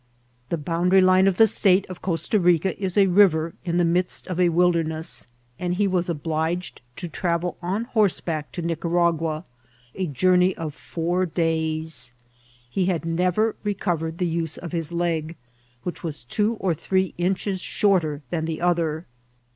[0.49, 4.25] The boundary line of the State of Costa Biea is a riyer in the midst
[4.25, 5.27] of a wildemefls,
[5.59, 9.45] and he was obliged to travel on horseback to Nicaragua,
[9.93, 12.13] a journey of four days.
[12.67, 15.35] He had never recovered the use of his leg,
[15.83, 19.05] which veas two or three inches shorter than the other.